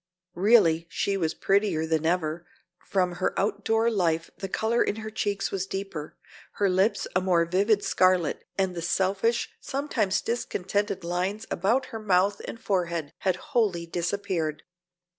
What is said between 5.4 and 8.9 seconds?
was deeper, her lips a more vivid scarlet and the